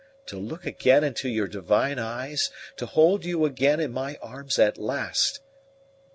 [0.25, 4.79] To look again into your divine eyes to hold you again in my arms at
[4.79, 5.41] last!